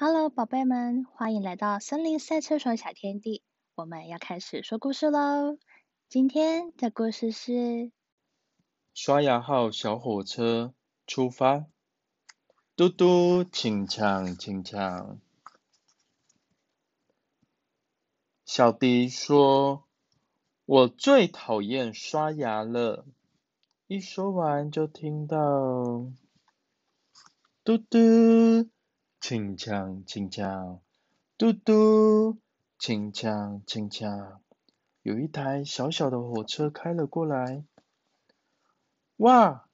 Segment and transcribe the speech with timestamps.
[0.00, 3.42] Hello，宝贝们，欢迎来到森林赛车手小天地。
[3.74, 5.58] 我们要开始说故事喽。
[6.08, 7.90] 今天的故事是
[8.94, 10.72] 刷牙号小火车
[11.04, 11.66] 出发。
[12.76, 15.18] 嘟嘟，请抢，请抢。
[18.44, 19.82] 小迪说
[20.64, 23.04] ：“我最讨厌刷牙了。”
[23.88, 26.06] 一说完，就听到
[27.64, 28.70] 嘟嘟，
[29.28, 30.80] 请抢，请抢，
[31.36, 32.38] 嘟嘟，
[32.78, 34.40] 请抢，请抢。
[35.02, 37.62] 有一台小小的火车开了过来。
[39.18, 39.68] 哇，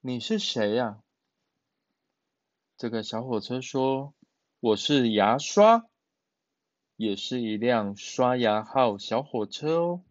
[0.00, 1.02] 你是谁呀？
[2.76, 4.14] 这个小火车说
[4.60, 5.86] ：“我是牙刷。”
[6.94, 10.02] 也是一辆刷牙号小火车哦，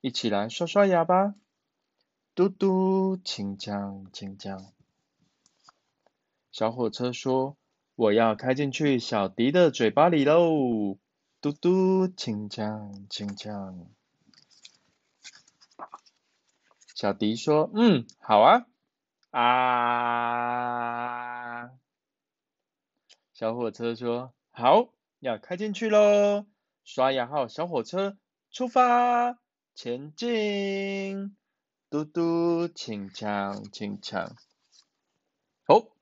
[0.00, 1.34] 一起来刷刷牙吧！
[2.36, 4.72] 嘟嘟，请讲，请讲。
[6.52, 7.56] 小火车说
[8.02, 10.98] ：“我要开进去小迪的嘴巴里喽！”
[11.40, 13.86] 嘟嘟，请讲，请讲。
[16.96, 18.66] 小迪说：“嗯，好啊。”
[19.30, 20.40] 啊！
[23.32, 24.88] 小火车说：“好。”
[25.22, 26.44] 要开进去喽！
[26.82, 28.18] 刷牙号小火车
[28.50, 29.38] 出发，
[29.76, 31.36] 前进！
[31.88, 34.34] 嘟嘟，请抢，请抢！
[35.68, 35.92] 哦，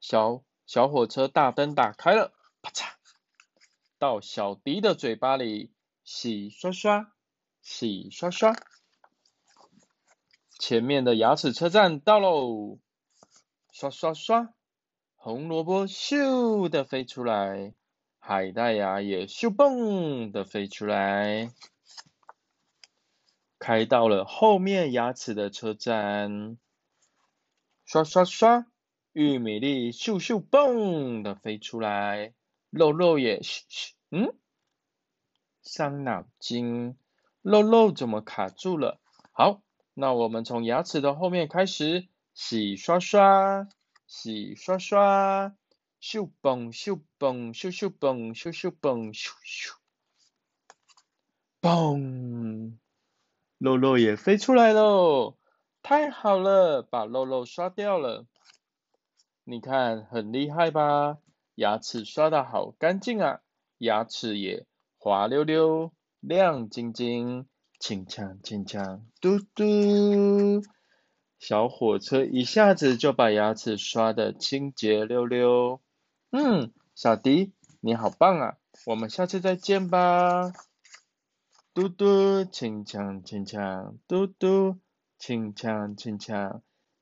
[0.00, 2.32] 小小火车大灯打开了，
[2.62, 2.92] 啪嚓，
[3.98, 5.72] 到小迪的嘴巴里，
[6.04, 7.12] 洗刷刷，
[7.60, 8.54] 洗刷刷。
[10.60, 12.78] 前面的牙齿车站到喽，
[13.72, 14.54] 刷刷刷，
[15.16, 17.74] 红萝卜咻的飞出来。
[18.20, 21.50] 海带芽也咻蹦的飞出来，
[23.58, 26.56] 开到了后面牙齿的车站，
[27.84, 28.66] 刷刷刷，
[29.12, 32.32] 玉米粒咻咻蹦的飞出来，
[32.70, 34.34] 肉肉也咻咻，嗯，
[35.62, 36.96] 伤脑筋，
[37.42, 39.00] 肉肉怎么卡住了？
[39.32, 39.62] 好，
[39.94, 43.68] 那我们从牙齿的后面开始，洗刷刷，
[44.06, 45.54] 洗刷刷。
[46.00, 49.74] 咻蹦咻蹦咻咻蹦咻咻蹦咻咻，
[51.60, 52.78] 嘣！
[53.58, 55.36] 肉肉也飞出来喽，
[55.82, 58.24] 太好了，把肉肉刷掉了。
[59.44, 61.18] 你看很厉害吧？
[61.56, 63.40] 牙齿刷的好干净啊，
[63.78, 67.46] 牙齿也滑溜溜、亮晶晶、
[67.78, 70.62] 轻锵轻锵，嘟嘟。
[71.38, 75.80] 小火车一下子就把牙齿刷的清洁溜溜。
[76.30, 78.56] 嗯，小迪，你好棒啊！
[78.86, 80.52] 我们下次再见吧。
[81.74, 84.78] 嘟嘟，轻锵轻锵，嘟嘟，
[85.18, 86.60] 轻锵轻锵。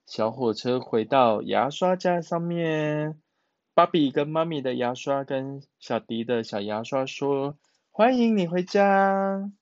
[0.08, 3.20] 小火车回到牙刷架上面，
[3.74, 7.58] 芭比跟妈咪的牙刷跟小迪的小牙刷说
[7.92, 9.52] ：“欢迎你回家。”